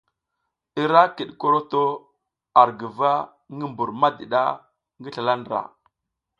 I 0.81 0.83
ra 0.91 1.01
kiɗ 1.15 1.29
koroto 1.41 1.83
ar 2.61 2.69
guva 2.79 3.11
ngi 3.55 3.65
mbur 3.71 3.89
madiɗa 4.01 4.41
ngi 4.99 5.09
slala 5.13 5.33
ndra. 5.41 5.59